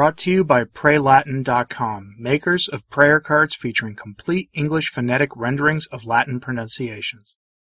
Brought 0.00 0.16
to 0.20 0.30
you 0.30 0.44
by 0.44 0.64
PrayLatin.com, 0.64 2.14
makers 2.18 2.68
of 2.68 2.88
prayer 2.88 3.20
cards 3.20 3.54
featuring 3.54 3.96
complete 3.96 4.48
English 4.54 4.88
phonetic 4.88 5.36
renderings 5.36 5.84
of 5.92 6.06
Latin 6.06 6.40
pronunciations. 6.40 7.34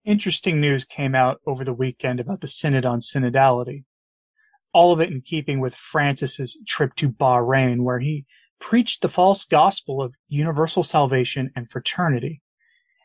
Interesting 0.04 0.60
news 0.60 0.84
came 0.84 1.14
out 1.14 1.40
over 1.46 1.64
the 1.64 1.72
weekend 1.72 2.20
about 2.20 2.42
the 2.42 2.46
Synod 2.46 2.84
on 2.84 2.98
Synodality. 2.98 3.84
All 4.74 4.92
of 4.92 5.00
it 5.00 5.08
in 5.08 5.22
keeping 5.22 5.60
with 5.60 5.74
Francis's 5.74 6.58
trip 6.68 6.94
to 6.96 7.08
Bahrain, 7.08 7.84
where 7.84 8.00
he 8.00 8.26
preached 8.60 9.00
the 9.00 9.08
false 9.08 9.46
gospel 9.46 10.02
of 10.02 10.14
universal 10.28 10.84
salvation 10.84 11.50
and 11.56 11.70
fraternity. 11.70 12.42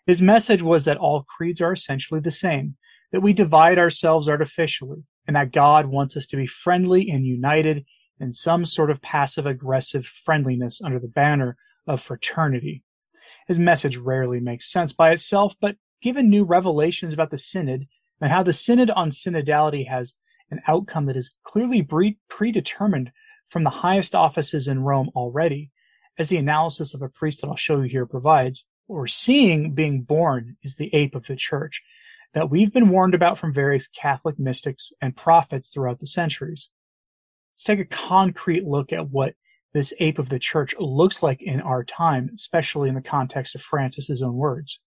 His 0.05 0.21
message 0.21 0.61
was 0.61 0.83
that 0.83 0.97
all 0.97 1.23
creeds 1.23 1.61
are 1.61 1.71
essentially 1.71 2.19
the 2.19 2.31
same, 2.31 2.75
that 3.13 3.21
we 3.21 3.31
divide 3.31 3.79
ourselves 3.79 4.27
artificially, 4.27 5.05
and 5.25 5.37
that 5.37 5.53
God 5.53 5.85
wants 5.85 6.17
us 6.17 6.27
to 6.27 6.35
be 6.35 6.47
friendly 6.47 7.09
and 7.09 7.25
united 7.25 7.85
in 8.19 8.33
some 8.33 8.65
sort 8.65 8.89
of 8.89 9.01
passive 9.01 9.45
aggressive 9.45 10.05
friendliness 10.05 10.81
under 10.83 10.99
the 10.99 11.07
banner 11.07 11.57
of 11.87 12.01
fraternity. 12.01 12.83
His 13.47 13.59
message 13.59 13.97
rarely 13.97 14.39
makes 14.39 14.71
sense 14.71 14.93
by 14.93 15.11
itself, 15.11 15.55
but 15.59 15.75
given 16.01 16.29
new 16.29 16.45
revelations 16.45 17.13
about 17.13 17.31
the 17.31 17.37
Synod 17.37 17.87
and 18.21 18.31
how 18.31 18.43
the 18.43 18.53
Synod 18.53 18.89
on 18.91 19.09
Synodality 19.09 19.87
has 19.87 20.13
an 20.51 20.61
outcome 20.67 21.05
that 21.07 21.17
is 21.17 21.31
clearly 21.43 21.83
pre- 21.83 22.17
predetermined 22.29 23.11
from 23.47 23.63
the 23.63 23.69
highest 23.69 24.15
offices 24.15 24.67
in 24.67 24.79
Rome 24.79 25.09
already, 25.15 25.71
as 26.17 26.29
the 26.29 26.37
analysis 26.37 26.93
of 26.93 27.01
a 27.01 27.09
priest 27.09 27.41
that 27.41 27.47
I'll 27.47 27.55
show 27.55 27.81
you 27.81 27.89
here 27.89 28.05
provides, 28.05 28.65
we're 28.87 29.07
seeing 29.07 29.73
being 29.73 30.03
born 30.03 30.57
is 30.63 30.75
the 30.75 30.93
ape 30.93 31.15
of 31.15 31.25
the 31.25 31.35
church 31.35 31.81
that 32.33 32.49
we've 32.49 32.73
been 32.73 32.89
warned 32.89 33.15
about 33.15 33.37
from 33.37 33.53
various 33.53 33.87
Catholic 33.87 34.37
mystics 34.37 34.91
and 35.01 35.15
prophets 35.15 35.69
throughout 35.69 35.99
the 35.99 36.07
centuries. 36.07 36.69
Let's 37.55 37.63
take 37.63 37.79
a 37.79 37.85
concrete 37.85 38.65
look 38.65 38.91
at 38.91 39.09
what 39.09 39.35
this 39.73 39.93
ape 40.01 40.19
of 40.19 40.27
the 40.27 40.39
church 40.39 40.75
looks 40.77 41.23
like 41.23 41.41
in 41.41 41.61
our 41.61 41.85
time, 41.85 42.31
especially 42.35 42.89
in 42.89 42.95
the 42.95 43.01
context 43.01 43.55
of 43.55 43.61
Francis's 43.61 44.21
own 44.21 44.35
words. 44.35 44.79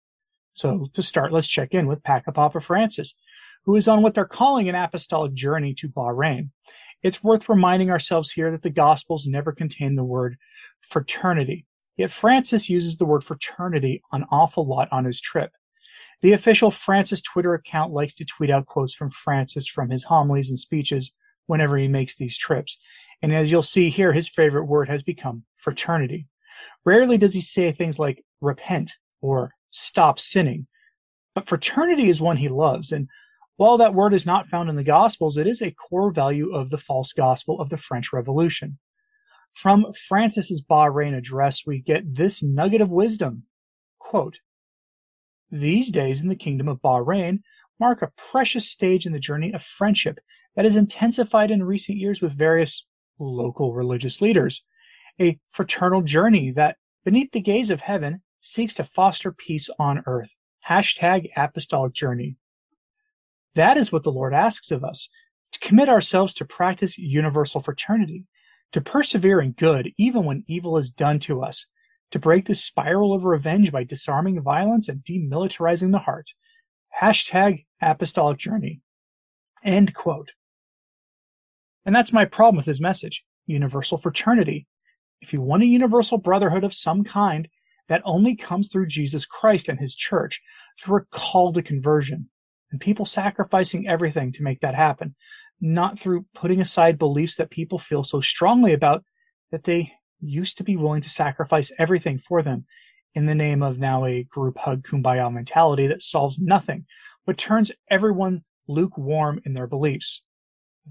So 0.52 0.88
to 0.94 1.02
start, 1.02 1.32
let's 1.32 1.48
check 1.48 1.74
in 1.74 1.88
with 1.88 2.04
Papa 2.04 2.60
Francis, 2.60 3.14
who 3.64 3.78
is 3.78 3.88
on 3.88 4.02
what 4.02 4.16
they're 4.16 4.26
calling 4.26 4.68
an 4.68 4.76
apostolic 4.76 5.34
journey 5.34 5.76
to 5.76 5.88
Bahrain. 5.88 6.50
It's 7.04 7.24
worth 7.24 7.48
reminding 7.48 7.90
ourselves 7.90 8.32
here 8.32 8.52
that 8.52 8.64
the 8.64 8.70
Gospels 8.70 9.26
never 9.26 9.54
contain 9.54 9.96
the 9.96 10.04
word 10.04 10.36
fraternity. 10.82 11.66
Yet 11.96 12.12
Francis 12.12 12.70
uses 12.70 12.98
the 12.98 13.06
word 13.06 13.24
fraternity 13.24 14.02
an 14.12 14.26
awful 14.30 14.68
lot 14.68 14.90
on 14.92 15.06
his 15.06 15.22
trip. 15.22 15.52
The 16.22 16.34
official 16.34 16.72
Francis 16.72 17.22
Twitter 17.22 17.54
account 17.54 17.94
likes 17.94 18.16
to 18.16 18.26
tweet 18.26 18.50
out 18.50 18.66
quotes 18.66 18.94
from 18.94 19.12
Francis 19.12 19.68
from 19.68 19.90
his 19.90 20.04
homilies 20.04 20.50
and 20.50 20.60
speeches 20.60 21.12
whenever 21.48 21.78
he 21.78 21.88
makes 21.88 22.16
these 22.16 22.38
trips. 22.38 22.78
And 23.22 23.34
as 23.34 23.52
you'll 23.52 23.64
see 23.64 23.90
here, 23.90 24.14
his 24.14 24.30
favorite 24.30 24.66
word 24.66 24.90
has 24.90 25.04
become 25.04 25.44
fraternity. 25.56 26.28
Rarely 26.86 27.18
does 27.18 27.34
he 27.34 27.42
say 27.42 27.72
things 27.72 27.98
like 28.00 28.24
repent 28.40 28.92
or 29.22 29.52
stop 29.72 30.20
sinning, 30.20 30.68
but 31.34 31.48
fraternity 31.48 32.10
is 32.10 32.22
one 32.22 32.38
he 32.38 32.50
loves. 32.50 32.92
And 32.92 33.08
while 33.58 33.78
that 33.80 33.96
word 33.96 34.14
is 34.14 34.26
not 34.26 34.48
found 34.48 34.70
in 34.70 34.76
the 34.76 34.84
Gospels, 34.84 35.38
it 35.38 35.48
is 35.48 35.62
a 35.62 35.72
core 35.72 36.12
value 36.12 36.54
of 36.54 36.70
the 36.70 36.78
false 36.78 37.12
gospel 37.12 37.60
of 37.60 37.70
the 37.70 37.78
French 37.78 38.14
Revolution. 38.14 38.78
From 39.54 39.92
Francis's 40.08 40.62
Bahrain 40.62 41.18
address, 41.18 41.64
we 41.66 41.82
get 41.82 42.16
this 42.16 42.44
nugget 42.44 42.82
of 42.82 42.92
wisdom. 42.92 43.44
Quote, 43.98 44.40
These 45.50 45.92
days 45.92 46.22
in 46.22 46.30
the 46.30 46.36
kingdom 46.36 46.68
of 46.68 46.82
Bahrain 46.82 47.40
mark 47.80 48.04
a 48.04 48.12
precious 48.32 48.70
stage 48.70 49.08
in 49.08 49.14
the 49.14 49.20
journey 49.20 49.52
of 49.54 49.62
friendship 49.64 50.20
that 50.58 50.66
has 50.66 50.76
intensified 50.76 51.52
in 51.52 51.64
recent 51.64 52.00
years 52.00 52.20
with 52.20 52.36
various 52.38 52.84
local 53.20 53.74
religious 53.74 54.22
leaders. 54.22 54.64
A 55.22 55.40
fraternal 55.48 56.02
journey 56.02 56.52
that, 56.52 56.78
beneath 57.06 57.32
the 57.32 57.42
gaze 57.42 57.70
of 57.70 57.82
heaven, 57.82 58.24
seeks 58.40 58.74
to 58.76 58.84
foster 58.84 59.32
peace 59.32 59.70
on 59.78 60.04
earth. 60.08 60.36
Hashtag 60.68 61.30
apostolic 61.38 61.94
journey. 61.94 62.38
That 63.54 63.78
is 63.78 63.92
what 63.92 64.02
the 64.02 64.12
Lord 64.12 64.34
asks 64.34 64.72
of 64.72 64.84
us 64.84 65.08
to 65.52 65.60
commit 65.60 65.90
ourselves 65.90 66.34
to 66.36 66.46
practice 66.46 66.98
universal 66.98 67.62
fraternity, 67.62 68.26
to 68.72 68.82
persevere 68.82 69.40
in 69.40 69.52
good 69.52 69.92
even 69.98 70.26
when 70.26 70.44
evil 70.48 70.78
is 70.78 70.90
done 70.90 71.20
to 71.20 71.44
us, 71.44 71.68
to 72.10 72.20
break 72.20 72.46
the 72.46 72.56
spiral 72.56 73.14
of 73.14 73.26
revenge 73.26 73.72
by 73.72 73.84
disarming 73.84 74.42
violence 74.42 74.90
and 74.90 75.04
demilitarizing 75.04 75.92
the 75.92 76.00
heart. 76.00 76.30
Hashtag 77.00 77.66
apostolic 77.80 78.40
journey. 78.40 78.82
End 79.64 79.94
quote. 79.94 80.32
And 81.88 81.96
that's 81.96 82.12
my 82.12 82.26
problem 82.26 82.58
with 82.58 82.66
his 82.66 82.82
message. 82.82 83.24
Universal 83.46 84.00
fraternity. 84.00 84.68
If 85.22 85.32
you 85.32 85.42
want 85.42 85.64
a 85.64 85.68
universal 85.68 86.18
brotherhood 86.18 86.66
of 86.66 86.74
some 86.74 87.06
kind, 87.06 87.48
that 87.88 88.02
only 88.04 88.36
comes 88.36 88.68
through 88.68 88.88
Jesus 88.88 89.26
Christ 89.26 89.70
and 89.70 89.80
his 89.80 89.96
church, 89.96 90.42
through 90.84 90.98
a 90.98 91.06
call 91.18 91.54
to 91.54 91.62
conversion, 91.62 92.30
and 92.72 92.82
people 92.82 93.06
sacrificing 93.06 93.88
everything 93.88 94.34
to 94.34 94.44
make 94.44 94.60
that 94.60 94.76
happen, 94.76 95.16
not 95.62 95.98
through 95.98 96.26
putting 96.36 96.60
aside 96.60 96.98
beliefs 96.98 97.38
that 97.38 97.50
people 97.50 97.80
feel 97.80 98.04
so 98.04 98.20
strongly 98.20 98.74
about 98.74 99.06
that 99.54 99.64
they 99.64 99.94
used 100.20 100.58
to 100.58 100.66
be 100.66 100.76
willing 100.76 101.02
to 101.04 101.10
sacrifice 101.10 101.72
everything 101.80 102.18
for 102.18 102.44
them 102.44 102.66
in 103.14 103.28
the 103.28 103.36
name 103.36 103.64
of 103.64 103.80
now 103.80 104.06
a 104.06 104.26
group 104.26 104.58
hug 104.58 104.84
kumbaya 104.84 105.34
mentality 105.34 105.88
that 105.88 106.02
solves 106.02 106.38
nothing, 106.38 106.86
but 107.26 107.38
turns 107.38 107.72
everyone 107.90 108.44
lukewarm 108.68 109.40
in 109.46 109.54
their 109.54 109.68
beliefs. 109.68 110.22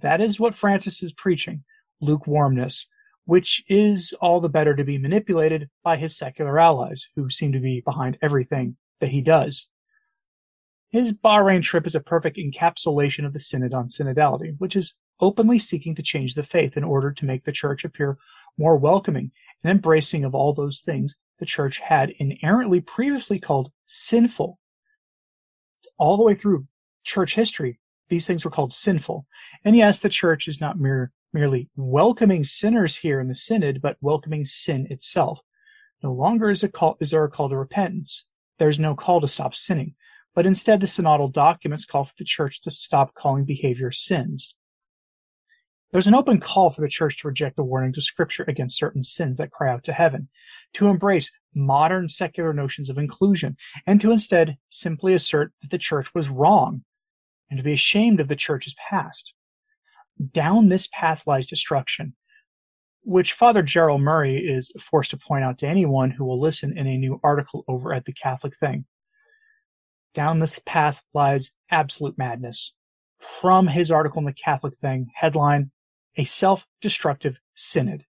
That 0.00 0.20
is 0.20 0.38
what 0.38 0.54
Francis 0.54 1.02
is 1.02 1.12
preaching 1.12 1.64
lukewarmness, 2.00 2.86
which 3.24 3.62
is 3.68 4.12
all 4.20 4.40
the 4.40 4.48
better 4.48 4.76
to 4.76 4.84
be 4.84 4.98
manipulated 4.98 5.68
by 5.82 5.96
his 5.96 6.16
secular 6.16 6.58
allies, 6.58 7.08
who 7.16 7.30
seem 7.30 7.52
to 7.52 7.60
be 7.60 7.80
behind 7.80 8.18
everything 8.22 8.76
that 9.00 9.10
he 9.10 9.22
does. 9.22 9.68
His 10.90 11.12
Bahrain 11.12 11.62
trip 11.62 11.86
is 11.86 11.94
a 11.94 12.00
perfect 12.00 12.36
encapsulation 12.36 13.26
of 13.26 13.32
the 13.32 13.40
Synod 13.40 13.74
on 13.74 13.88
Synodality, 13.88 14.54
which 14.58 14.76
is 14.76 14.94
openly 15.20 15.58
seeking 15.58 15.94
to 15.94 16.02
change 16.02 16.34
the 16.34 16.42
faith 16.42 16.76
in 16.76 16.84
order 16.84 17.10
to 17.12 17.24
make 17.24 17.44
the 17.44 17.52
church 17.52 17.84
appear 17.84 18.18
more 18.58 18.76
welcoming 18.76 19.32
and 19.62 19.70
embracing 19.70 20.24
of 20.24 20.34
all 20.34 20.52
those 20.52 20.80
things 20.80 21.16
the 21.38 21.46
church 21.46 21.80
had 21.80 22.10
inerrantly 22.18 22.80
previously 22.80 23.38
called 23.38 23.72
sinful. 23.86 24.58
All 25.98 26.16
the 26.16 26.22
way 26.22 26.34
through 26.34 26.66
church 27.04 27.34
history, 27.34 27.78
these 28.08 28.26
things 28.26 28.44
were 28.44 28.50
called 28.50 28.72
sinful. 28.72 29.26
And 29.64 29.76
yes, 29.76 30.00
the 30.00 30.08
church 30.08 30.48
is 30.48 30.60
not 30.60 30.78
mere, 30.78 31.12
merely 31.32 31.68
welcoming 31.76 32.44
sinners 32.44 32.96
here 32.96 33.20
in 33.20 33.28
the 33.28 33.34
synod, 33.34 33.82
but 33.82 33.96
welcoming 34.00 34.44
sin 34.44 34.86
itself. 34.90 35.40
No 36.02 36.12
longer 36.12 36.50
is, 36.50 36.62
a 36.62 36.68
call, 36.68 36.96
is 37.00 37.10
there 37.10 37.24
a 37.24 37.30
call 37.30 37.48
to 37.48 37.56
repentance. 37.56 38.24
There's 38.58 38.78
no 38.78 38.94
call 38.94 39.20
to 39.20 39.28
stop 39.28 39.54
sinning, 39.54 39.94
but 40.34 40.46
instead 40.46 40.80
the 40.80 40.86
synodal 40.86 41.32
documents 41.32 41.84
call 41.84 42.04
for 42.04 42.14
the 42.18 42.24
church 42.24 42.60
to 42.62 42.70
stop 42.70 43.14
calling 43.14 43.44
behavior 43.44 43.90
sins. 43.90 44.54
There's 45.92 46.06
an 46.06 46.14
open 46.14 46.40
call 46.40 46.70
for 46.70 46.82
the 46.82 46.88
church 46.88 47.18
to 47.18 47.28
reject 47.28 47.56
the 47.56 47.64
warnings 47.64 47.96
of 47.96 48.04
scripture 48.04 48.44
against 48.48 48.78
certain 48.78 49.02
sins 49.02 49.38
that 49.38 49.52
cry 49.52 49.72
out 49.72 49.84
to 49.84 49.92
heaven, 49.92 50.28
to 50.74 50.88
embrace 50.88 51.30
modern 51.54 52.08
secular 52.08 52.52
notions 52.52 52.90
of 52.90 52.98
inclusion, 52.98 53.56
and 53.86 54.00
to 54.00 54.10
instead 54.10 54.58
simply 54.68 55.14
assert 55.14 55.52
that 55.62 55.70
the 55.70 55.78
church 55.78 56.08
was 56.14 56.28
wrong 56.28 56.82
and 57.50 57.58
to 57.58 57.64
be 57.64 57.72
ashamed 57.72 58.20
of 58.20 58.28
the 58.28 58.36
church's 58.36 58.74
past. 58.90 59.32
Down 60.32 60.68
this 60.68 60.88
path 60.92 61.22
lies 61.26 61.46
destruction, 61.46 62.14
which 63.02 63.32
Father 63.32 63.62
Gerald 63.62 64.00
Murray 64.00 64.36
is 64.38 64.72
forced 64.80 65.10
to 65.10 65.16
point 65.16 65.44
out 65.44 65.58
to 65.58 65.66
anyone 65.66 66.10
who 66.10 66.24
will 66.24 66.40
listen 66.40 66.76
in 66.76 66.86
a 66.86 66.98
new 66.98 67.20
article 67.22 67.64
over 67.68 67.92
at 67.92 68.04
the 68.04 68.12
Catholic 68.12 68.56
Thing. 68.58 68.86
Down 70.14 70.38
this 70.38 70.58
path 70.64 71.02
lies 71.12 71.50
absolute 71.70 72.16
madness. 72.16 72.72
From 73.18 73.66
his 73.66 73.90
article 73.90 74.20
in 74.20 74.24
the 74.24 74.32
Catholic 74.32 74.74
Thing, 74.74 75.08
headline, 75.14 75.70
A 76.16 76.24
Self-Destructive 76.24 77.38
Synod. 77.54 78.04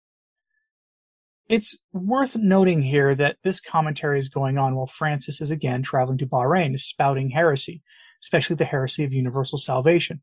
It's 1.50 1.77
worth 1.91 2.35
noting 2.35 2.81
here 2.81 3.13
that 3.15 3.38
this 3.44 3.59
commentary 3.59 4.19
is 4.19 4.30
going 4.30 4.57
on 4.57 4.75
while 4.75 4.88
Francis 4.88 5.41
is 5.41 5.51
again 5.51 5.83
traveling 5.83 6.18
to 6.19 6.25
Bahrain, 6.25 6.80
spouting 6.80 7.30
heresy, 7.30 7.81
especially 8.23 8.55
the 8.55 8.65
heresy 8.65 9.03
of 9.03 9.13
universal 9.13 9.59
salvation. 9.59 10.21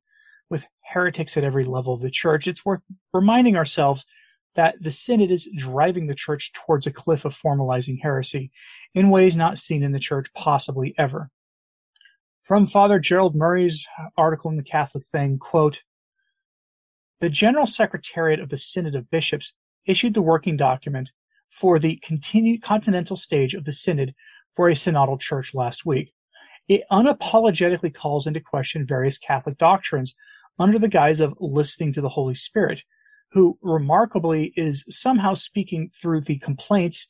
With 0.49 0.67
heretics 0.82 1.37
at 1.37 1.44
every 1.44 1.64
level 1.64 1.94
of 1.94 2.00
the 2.00 2.11
church, 2.11 2.49
it's 2.49 2.64
worth 2.64 2.81
reminding 3.12 3.56
ourselves 3.56 4.05
that 4.56 4.75
the 4.81 4.91
synod 4.91 5.31
is 5.31 5.49
driving 5.56 6.06
the 6.08 6.14
church 6.14 6.50
towards 6.52 6.87
a 6.87 6.93
cliff 6.93 7.25
of 7.25 7.38
formalizing 7.38 7.99
heresy 8.02 8.50
in 8.94 9.11
ways 9.11 9.37
not 9.37 9.58
seen 9.58 9.85
in 9.85 9.93
the 9.93 10.00
church 10.00 10.26
possibly 10.35 10.94
ever. 10.99 11.31
From 12.43 12.67
Father 12.67 12.99
Gerald 12.99 13.37
Murray's 13.37 13.87
article 14.17 14.50
in 14.50 14.56
the 14.56 14.64
Catholic 14.64 15.05
Thing, 15.06 15.38
quote, 15.38 15.82
the 17.20 17.31
General 17.31 17.67
Secretariat 17.67 18.41
of 18.41 18.49
the 18.49 18.56
Synod 18.56 18.94
of 18.94 19.11
Bishops 19.11 19.52
issued 19.87 20.14
the 20.14 20.23
working 20.23 20.56
document 20.56 21.12
for 21.49 21.79
the 21.79 22.00
continued 22.02 22.62
continental 22.62 23.17
stage 23.17 23.55
of 23.55 23.64
the 23.64 23.73
Synod 23.73 24.14
for 24.56 24.69
a 24.69 24.75
synodal 24.75 25.20
church 25.20 25.55
last 25.55 25.85
week. 25.85 26.12
It 26.71 26.85
unapologetically 26.93 27.93
calls 27.93 28.29
into 28.29 28.39
question 28.39 28.87
various 28.87 29.19
Catholic 29.19 29.59
doctrines 29.59 30.15
under 30.57 30.79
the 30.79 30.87
guise 30.87 31.21
of 31.21 31.35
listening 31.41 31.93
to 31.95 32.01
the 32.01 32.09
Holy 32.09 32.37
Spirit, 32.37 32.83
who 33.33 33.59
remarkably 33.61 34.53
is 34.55 34.85
somehow 34.89 35.35
speaking 35.35 35.91
through 36.01 36.21
the 36.21 36.39
complaints 36.39 37.09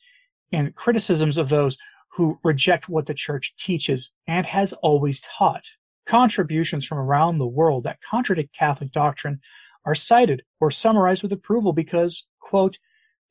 and 0.51 0.73
criticisms 0.73 1.37
of 1.37 1.49
those 1.49 1.77
who 2.13 2.39
reject 2.43 2.89
what 2.89 3.05
the 3.05 3.13
church 3.13 3.53
teaches 3.55 4.09
and 4.27 4.47
has 4.47 4.73
always 4.81 5.21
taught. 5.37 5.63
Contributions 6.07 6.83
from 6.83 6.97
around 6.97 7.37
the 7.37 7.45
world 7.45 7.83
that 7.83 7.99
contradict 8.01 8.57
Catholic 8.57 8.91
doctrine 8.91 9.41
are 9.85 9.93
cited 9.93 10.41
or 10.59 10.71
summarized 10.71 11.21
with 11.21 11.33
approval 11.33 11.71
because, 11.71 12.25
quote, 12.39 12.79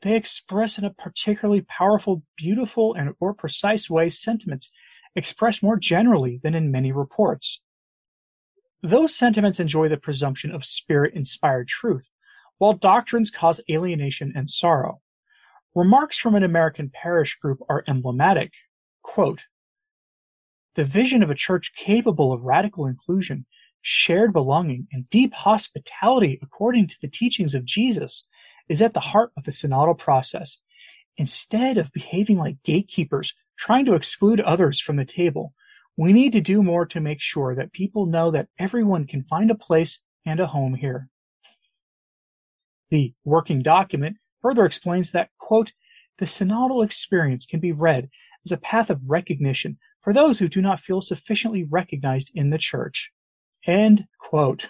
they 0.03 0.15
express 0.15 0.79
in 0.79 0.85
a 0.85 0.95
particularly 0.95 1.63
powerful, 1.63 2.23
beautiful, 2.37 2.95
and 2.95 3.15
or 3.19 3.35
precise 3.35 3.91
way 3.91 4.09
sentiments 4.09 4.71
expressed 5.17 5.63
more 5.63 5.77
generally 5.77 6.39
than 6.43 6.55
in 6.55 6.71
many 6.71 6.93
reports. 6.93 7.61
Those 8.83 9.15
sentiments 9.15 9.61
enjoy 9.61 9.89
the 9.89 9.97
presumption 9.97 10.53
of 10.53 10.65
spirit-inspired 10.65 11.69
truth, 11.69 12.09
while 12.59 12.73
doctrines 12.73 13.31
cause 13.31 13.61
alienation 13.71 14.33
and 14.35 14.49
sorrow. 14.49 15.01
Remarks 15.75 16.19
from 16.19 16.35
an 16.35 16.43
American 16.43 16.91
parish 16.93 17.37
group 17.37 17.59
are 17.69 17.85
emblematic. 17.87 18.53
Quote, 19.03 19.43
the 20.77 20.85
vision 20.85 21.23
of 21.23 21.31
a 21.31 21.35
church 21.35 21.73
capable 21.77 22.33
of 22.33 22.45
radical 22.45 22.87
inclusion, 22.87 23.45
shared 23.83 24.33
belonging, 24.33 24.87
and 24.93 25.09
deep 25.11 25.35
hospitality 25.35 26.39
according 26.43 26.87
to 26.87 26.95
the 27.03 27.09
teachings 27.09 27.55
of 27.55 27.65
Jesus 27.65 28.25
is 28.69 28.81
at 28.81 28.95
the 28.95 29.01
heart 29.01 29.33
of 29.37 29.45
the 29.45 29.53
synodal 29.53 29.99
process. 29.99 30.59
Instead 31.17 31.77
of 31.77 31.93
behaving 31.93 32.39
like 32.39 32.63
gatekeepers, 32.63 33.35
trying 33.61 33.85
to 33.85 33.95
exclude 33.95 34.41
others 34.41 34.81
from 34.81 34.97
the 34.97 35.05
table, 35.05 35.53
we 35.97 36.13
need 36.13 36.33
to 36.33 36.41
do 36.41 36.63
more 36.63 36.87
to 36.87 37.01
make 37.01 37.21
sure 37.21 37.55
that 37.55 37.73
people 37.73 38.07
know 38.07 38.31
that 38.31 38.49
everyone 38.59 39.07
can 39.07 39.23
find 39.23 39.51
a 39.51 39.55
place 39.55 40.01
and 40.27 40.41
a 40.41 40.47
home 40.47 40.75
here. 40.75 41.09
The 42.91 43.15
working 43.25 43.63
document 43.63 44.17
further 44.43 44.65
explains 44.65 45.13
that, 45.13 45.31
quote, 45.39 45.73
the 46.19 46.27
synodal 46.27 46.85
experience 46.85 47.47
can 47.47 47.61
be 47.61 47.73
read 47.73 48.09
as 48.45 48.53
a 48.53 48.57
path 48.57 48.91
of 48.91 49.01
recognition 49.09 49.79
for 50.01 50.13
those 50.13 50.39
who 50.39 50.49
do 50.49 50.61
not 50.61 50.81
feel 50.81 51.01
sufficiently 51.01 51.65
recognized 51.71 52.31
in 52.35 52.51
the 52.51 52.59
church. 52.59 53.11
End 53.67 54.07
quote. 54.19 54.65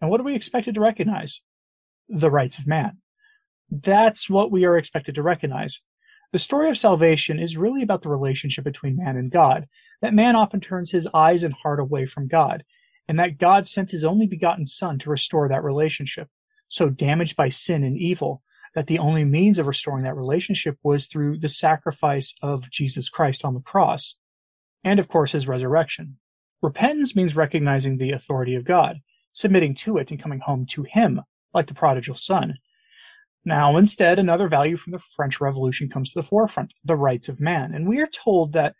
And 0.00 0.10
what 0.10 0.20
are 0.20 0.24
we 0.24 0.34
expected 0.34 0.74
to 0.74 0.80
recognize? 0.80 1.40
the 2.12 2.30
rights 2.30 2.58
of 2.58 2.66
man. 2.66 2.98
That's 3.70 4.28
what 4.28 4.50
we 4.50 4.64
are 4.64 4.76
expected 4.76 5.14
to 5.14 5.22
recognize. 5.22 5.80
The 6.32 6.38
story 6.38 6.70
of 6.70 6.78
salvation 6.78 7.38
is 7.38 7.58
really 7.58 7.82
about 7.82 8.00
the 8.00 8.08
relationship 8.08 8.64
between 8.64 8.96
man 8.96 9.18
and 9.18 9.30
God, 9.30 9.68
that 10.00 10.14
man 10.14 10.34
often 10.34 10.60
turns 10.60 10.90
his 10.90 11.06
eyes 11.12 11.42
and 11.42 11.52
heart 11.52 11.78
away 11.78 12.06
from 12.06 12.26
God, 12.26 12.64
and 13.06 13.18
that 13.18 13.36
God 13.36 13.66
sent 13.66 13.90
his 13.90 14.02
only 14.02 14.26
begotten 14.26 14.64
Son 14.64 14.98
to 15.00 15.10
restore 15.10 15.46
that 15.48 15.62
relationship, 15.62 16.28
so 16.68 16.88
damaged 16.88 17.36
by 17.36 17.50
sin 17.50 17.84
and 17.84 17.98
evil 17.98 18.42
that 18.74 18.86
the 18.86 18.98
only 18.98 19.26
means 19.26 19.58
of 19.58 19.66
restoring 19.66 20.04
that 20.04 20.16
relationship 20.16 20.78
was 20.82 21.06
through 21.06 21.38
the 21.38 21.50
sacrifice 21.50 22.34
of 22.40 22.70
Jesus 22.70 23.10
Christ 23.10 23.44
on 23.44 23.52
the 23.52 23.60
cross, 23.60 24.16
and 24.82 24.98
of 24.98 25.08
course 25.08 25.32
his 25.32 25.46
resurrection. 25.46 26.16
Repentance 26.62 27.14
means 27.14 27.36
recognizing 27.36 27.98
the 27.98 28.12
authority 28.12 28.54
of 28.54 28.64
God, 28.64 29.00
submitting 29.34 29.74
to 29.74 29.98
it 29.98 30.10
and 30.10 30.22
coming 30.22 30.40
home 30.40 30.64
to 30.70 30.84
him, 30.84 31.20
like 31.52 31.66
the 31.66 31.74
prodigal 31.74 32.14
son. 32.14 32.54
Now, 33.44 33.76
instead, 33.76 34.18
another 34.18 34.48
value 34.48 34.76
from 34.76 34.92
the 34.92 35.00
French 35.16 35.40
Revolution 35.40 35.88
comes 35.88 36.12
to 36.12 36.20
the 36.20 36.26
forefront 36.26 36.72
the 36.84 36.96
rights 36.96 37.28
of 37.28 37.40
man. 37.40 37.74
And 37.74 37.88
we 37.88 38.00
are 38.00 38.06
told 38.06 38.52
that 38.52 38.74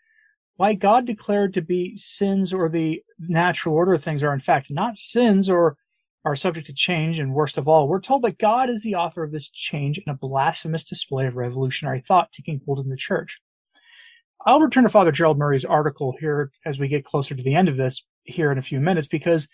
why 0.55 0.73
God 0.73 1.05
declared 1.05 1.53
to 1.55 1.61
be 1.61 1.97
sins 1.97 2.53
or 2.53 2.69
the 2.69 3.01
natural 3.19 3.75
order 3.75 3.93
of 3.93 4.03
things 4.03 4.23
are 4.23 4.33
in 4.33 4.39
fact 4.39 4.67
not 4.69 4.97
sins 4.97 5.49
or 5.49 5.75
are 6.25 6.35
subject 6.35 6.67
to 6.67 6.73
change, 6.73 7.19
and 7.19 7.33
worst 7.33 7.57
of 7.57 7.67
all, 7.67 7.87
we're 7.87 7.99
told 7.99 8.21
that 8.21 8.37
God 8.37 8.69
is 8.69 8.81
the 8.81 8.95
author 8.95 9.23
of 9.23 9.31
this 9.31 9.49
change 9.49 9.97
in 9.97 10.09
a 10.09 10.15
blasphemous 10.15 10.85
display 10.85 11.25
of 11.25 11.35
revolutionary 11.35 11.99
thought 11.99 12.31
taking 12.31 12.61
hold 12.65 12.79
in 12.79 12.89
the 12.89 12.95
church. 12.95 13.41
I'll 14.45 14.61
return 14.61 14.83
to 14.83 14.89
Father 14.89 15.11
Gerald 15.11 15.37
Murray's 15.37 15.65
article 15.65 16.15
here 16.19 16.51
as 16.65 16.79
we 16.79 16.87
get 16.87 17.05
closer 17.05 17.35
to 17.35 17.43
the 17.43 17.55
end 17.55 17.67
of 17.67 17.77
this 17.77 18.03
here 18.23 18.51
in 18.51 18.57
a 18.57 18.61
few 18.63 18.79
minutes 18.79 19.07
because 19.07 19.47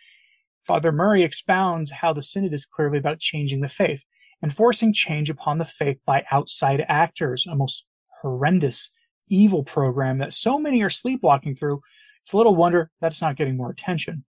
Father 0.66 0.92
Murray 0.92 1.24
expounds 1.24 1.92
how 1.92 2.14
the 2.14 2.22
Synod 2.22 2.54
is 2.54 2.66
clearly 2.68 3.00
about 3.00 3.20
changing 3.20 3.62
the 3.62 3.68
faith 3.68 4.04
and 4.42 4.54
forcing 4.54 4.94
change 4.94 5.30
upon 5.30 5.58
the 5.58 5.66
faith 5.66 6.02
by 6.06 6.24
outside 6.32 6.86
actors, 6.88 7.46
a 7.46 7.56
most 7.56 7.84
horrendous, 8.22 8.90
evil 9.30 9.64
program 9.64 10.18
that 10.20 10.34
so 10.34 10.58
many 10.58 10.82
are 10.82 10.90
sleepwalking 10.90 11.56
through. 11.56 11.82
It's 12.22 12.34
a 12.34 12.38
little 12.38 12.56
wonder 12.56 12.92
that's 13.02 13.22
not 13.22 13.38
getting 13.38 13.58
more 13.58 13.72
attention. 13.72 14.26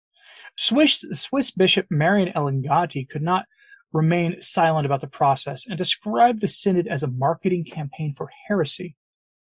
Swiss, 0.55 1.05
Swiss 1.13 1.51
Bishop 1.51 1.85
Marian 1.89 2.33
Eleganti 2.33 3.07
could 3.07 3.21
not 3.21 3.45
remain 3.93 4.41
silent 4.41 4.85
about 4.85 5.01
the 5.01 5.07
process 5.07 5.65
and 5.67 5.77
described 5.77 6.41
the 6.41 6.47
Synod 6.47 6.87
as 6.87 7.03
a 7.03 7.07
marketing 7.07 7.63
campaign 7.63 8.13
for 8.13 8.29
heresy. 8.47 8.95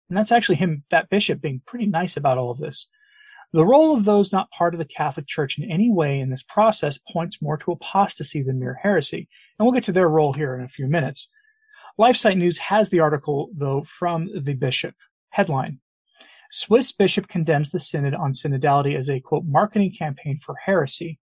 And 0.10 0.18
that's 0.18 0.32
actually 0.32 0.56
him, 0.56 0.84
that 0.92 1.10
bishop, 1.10 1.42
being 1.42 1.62
pretty 1.66 1.86
nice 1.86 2.18
about 2.18 2.38
all 2.38 2.52
of 2.52 2.58
this. 2.58 2.88
The 3.52 3.66
role 3.66 3.96
of 3.96 4.06
those 4.06 4.32
not 4.32 4.52
part 4.52 4.74
of 4.74 4.78
the 4.78 4.86
Catholic 4.86 5.28
Church 5.28 5.58
in 5.58 5.72
any 5.72 5.90
way 5.92 6.20
in 6.20 6.30
this 6.30 6.44
process 6.44 7.00
points 7.12 7.42
more 7.42 7.58
to 7.58 7.72
apostasy 7.72 8.44
than 8.44 8.60
mere 8.60 8.80
heresy, 8.84 9.28
and 9.60 9.66
we'll 9.66 9.74
get 9.74 9.84
to 9.84 9.92
their 9.92 10.08
role 10.08 10.34
here 10.34 10.56
in 10.56 10.62
a 10.64 10.70
few 10.70 10.88
minutes. 10.88 11.28
LifeSite 12.00 12.38
News 12.38 12.58
has 12.58 12.90
the 12.90 13.02
article, 13.02 13.50
though, 13.54 13.84
from 13.84 14.30
the 14.34 14.54
bishop. 14.54 14.96
Headline 15.32 15.80
Swiss 16.50 16.92
bishop 16.92 17.28
condemns 17.28 17.72
the 17.72 17.80
synod 17.80 18.16
on 18.16 18.32
synodality 18.32 18.98
as 18.98 19.10
a 19.10 19.20
quote 19.20 19.44
marketing 19.46 19.94
campaign 19.98 20.40
for 20.44 20.56
heresy. 20.66 21.20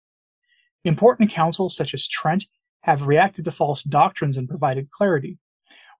Important 0.83 1.31
councils 1.31 1.75
such 1.75 1.95
as 1.95 2.07
Trent 2.07 2.43
have 2.81 3.07
reacted 3.07 3.45
to 3.45 3.51
false 3.51 3.81
doctrines 3.83 4.37
and 4.37 4.47
provided 4.47 4.91
clarity, 4.91 5.39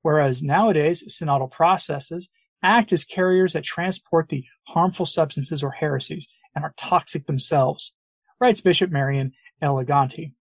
whereas 0.03 0.43
nowadays 0.43 1.03
synodal 1.09 1.49
processes 1.49 2.29
act 2.61 2.93
as 2.93 3.03
carriers 3.03 3.53
that 3.53 3.63
transport 3.63 4.29
the 4.29 4.45
harmful 4.67 5.05
substances 5.05 5.63
or 5.63 5.71
heresies 5.71 6.27
and 6.53 6.63
are 6.63 6.75
toxic 6.77 7.25
themselves, 7.25 7.93
writes 8.39 8.61
Bishop 8.61 8.91
Marian 8.91 9.31
Eleganti. 9.63 10.33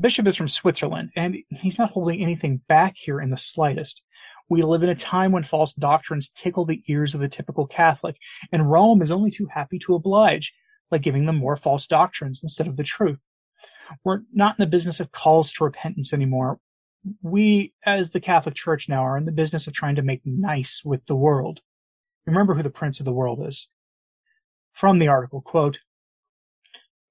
Bishop 0.00 0.26
is 0.26 0.36
from 0.36 0.48
Switzerland, 0.48 1.10
and 1.14 1.36
he's 1.50 1.78
not 1.78 1.90
holding 1.90 2.22
anything 2.22 2.62
back 2.68 2.94
here 2.96 3.20
in 3.20 3.30
the 3.30 3.36
slightest. 3.36 4.02
We 4.48 4.62
live 4.62 4.82
in 4.82 4.88
a 4.88 4.94
time 4.94 5.32
when 5.32 5.42
false 5.42 5.72
doctrines 5.74 6.30
tickle 6.30 6.64
the 6.64 6.82
ears 6.88 7.14
of 7.14 7.20
the 7.20 7.28
typical 7.28 7.66
Catholic, 7.66 8.16
and 8.50 8.70
Rome 8.70 9.02
is 9.02 9.10
only 9.10 9.30
too 9.30 9.48
happy 9.52 9.78
to 9.80 9.94
oblige 9.94 10.52
by 10.90 10.98
giving 10.98 11.26
them 11.26 11.36
more 11.36 11.56
false 11.56 11.86
doctrines 11.86 12.40
instead 12.42 12.66
of 12.66 12.76
the 12.76 12.84
truth. 12.84 13.24
We're 14.04 14.22
not 14.32 14.58
in 14.58 14.62
the 14.62 14.70
business 14.70 15.00
of 15.00 15.12
calls 15.12 15.52
to 15.52 15.64
repentance 15.64 16.12
anymore 16.12 16.60
we, 17.22 17.72
as 17.84 18.10
the 18.10 18.20
Catholic 18.20 18.54
Church 18.54 18.88
now, 18.88 19.02
are 19.02 19.16
in 19.16 19.24
the 19.24 19.32
business 19.32 19.66
of 19.66 19.72
trying 19.72 19.96
to 19.96 20.02
make 20.02 20.20
nice 20.24 20.82
with 20.84 21.04
the 21.06 21.14
world. 21.14 21.60
Remember 22.26 22.54
who 22.54 22.62
the 22.62 22.70
prince 22.70 23.00
of 23.00 23.06
the 23.06 23.12
world 23.12 23.44
is. 23.46 23.68
From 24.72 24.98
the 24.98 25.08
article, 25.08 25.40
quote, 25.40 25.80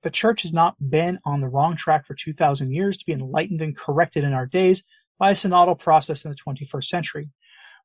the 0.04 0.10
church 0.10 0.44
has 0.44 0.54
not 0.54 0.76
been 0.80 1.20
on 1.26 1.42
the 1.42 1.50
wrong 1.50 1.76
track 1.76 2.06
for 2.06 2.16
2,000 2.16 2.72
years 2.72 2.98
to 2.98 3.06
be 3.06 3.14
enlightened 3.14 3.62
and 3.62 3.76
corrected 3.76 4.24
in 4.24 4.34
our 4.34 4.46
days 4.46 4.84
by 5.18 5.32
a 5.32 5.34
synodal 5.34 5.78
process 5.78 6.24
in 6.24 6.32
the 6.32 6.38
21st 6.38 6.86
century. 6.86 7.30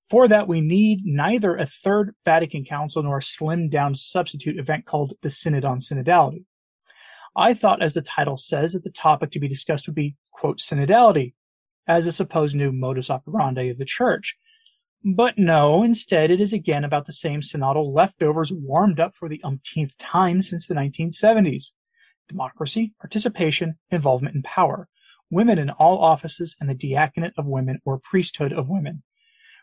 For 0.09 0.28
that, 0.28 0.47
we 0.47 0.61
need 0.61 1.00
neither 1.04 1.56
a 1.56 1.66
third 1.66 2.14
Vatican 2.25 2.64
Council 2.64 3.02
nor 3.02 3.18
a 3.18 3.23
slimmed 3.23 3.71
down 3.71 3.94
substitute 3.94 4.59
event 4.59 4.85
called 4.85 5.14
the 5.23 5.30
Synod 5.30 5.64
on 5.64 5.78
Synodality. 5.78 6.44
I 7.37 7.54
thought, 7.54 7.83
as 7.83 7.94
the 7.94 8.02
title 8.02 8.37
says, 8.37 8.75
that 8.75 8.85
the 8.85 8.90
topic 8.90 9.33
to 9.33 9.40
be 9.40 9.49
discussed 9.49 9.88
would 9.88 9.97
be, 9.97 10.16
quote, 10.30 10.59
synodality, 10.59 11.35
as 11.88 12.06
a 12.06 12.12
supposed 12.12 12.54
new 12.54 12.71
modus 12.71 13.11
operandi 13.11 13.71
of 13.71 13.78
the 13.78 13.85
church. 13.85 14.37
But 15.04 15.37
no, 15.37 15.83
instead 15.83 16.30
it 16.30 16.40
is 16.40 16.52
again 16.52 16.85
about 16.85 17.06
the 17.06 17.12
same 17.12 17.40
synodal 17.40 17.92
leftovers 17.94 18.52
warmed 18.52 19.00
up 19.00 19.14
for 19.14 19.28
the 19.28 19.40
umpteenth 19.42 19.99
time 19.99 20.42
since 20.42 20.66
the 20.66 20.75
1970s. 20.75 21.73
Democracy, 22.28 22.95
participation, 23.00 23.76
involvement 23.90 24.35
in 24.35 24.43
power, 24.43 24.88
women 25.31 25.59
in 25.59 25.71
all 25.71 25.99
offices 25.99 26.57
and 26.61 26.69
the 26.69 26.75
diaconate 26.75 27.33
of 27.37 27.47
women 27.47 27.81
or 27.85 27.99
priesthood 27.99 28.52
of 28.52 28.69
women, 28.69 29.02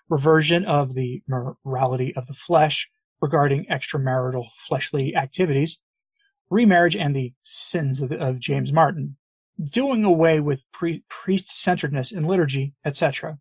reversion 0.10 0.66
of 0.66 0.94
the 0.94 1.22
morality 1.28 2.14
of 2.16 2.28
the 2.28 2.34
flesh 2.34 2.90
regarding 3.22 3.66
extramarital 3.66 4.46
fleshly 4.68 5.16
activities, 5.16 5.78
remarriage 6.50 6.96
and 6.96 7.16
the 7.16 7.34
sins 7.44 8.02
of, 8.02 8.10
the, 8.10 8.18
of 8.18 8.40
James 8.40 8.74
Martin, 8.74 9.16
doing 9.64 10.04
away 10.04 10.40
with 10.40 10.64
pre- 10.74 11.04
priest-centeredness 11.10 12.12
in 12.12 12.26
liturgy, 12.26 12.74
etc. 12.86 13.38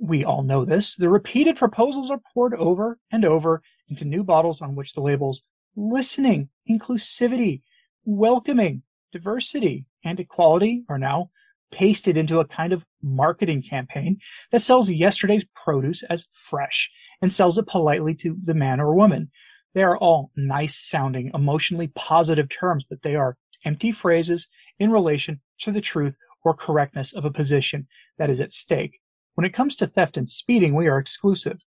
We 0.00 0.24
all 0.24 0.42
know 0.42 0.64
this. 0.64 0.96
The 0.96 1.08
repeated 1.08 1.56
proposals 1.56 2.10
are 2.10 2.20
poured 2.34 2.54
over 2.54 2.98
and 3.10 3.24
over 3.24 3.62
into 3.88 4.04
new 4.04 4.24
bottles 4.24 4.60
on 4.60 4.74
which 4.74 4.92
the 4.92 5.00
labels 5.00 5.42
listening, 5.76 6.48
inclusivity, 6.68 7.62
welcoming, 8.06 8.82
diversity, 9.12 9.84
and 10.04 10.18
equality 10.18 10.84
are 10.88 10.98
now 10.98 11.28
pasted 11.72 12.16
into 12.16 12.38
a 12.38 12.46
kind 12.46 12.72
of 12.72 12.86
marketing 13.02 13.62
campaign 13.68 14.18
that 14.52 14.62
sells 14.62 14.88
yesterday's 14.88 15.44
produce 15.64 16.04
as 16.08 16.24
fresh 16.30 16.88
and 17.20 17.32
sells 17.32 17.58
it 17.58 17.66
politely 17.66 18.14
to 18.14 18.36
the 18.44 18.54
man 18.54 18.80
or 18.80 18.94
woman. 18.94 19.30
They 19.74 19.82
are 19.82 19.98
all 19.98 20.30
nice 20.36 20.78
sounding, 20.78 21.32
emotionally 21.34 21.88
positive 21.88 22.48
terms, 22.48 22.86
but 22.88 23.02
they 23.02 23.16
are 23.16 23.36
empty 23.64 23.90
phrases 23.90 24.46
in 24.78 24.92
relation 24.92 25.40
to 25.60 25.72
the 25.72 25.80
truth 25.80 26.16
or 26.44 26.54
correctness 26.54 27.12
of 27.12 27.24
a 27.24 27.32
position 27.32 27.88
that 28.18 28.30
is 28.30 28.40
at 28.40 28.52
stake. 28.52 29.00
When 29.34 29.44
it 29.44 29.52
comes 29.52 29.76
to 29.76 29.86
theft 29.86 30.16
and 30.16 30.28
speeding, 30.28 30.74
we 30.74 30.86
are 30.86 30.98
exclusive. 30.98 31.58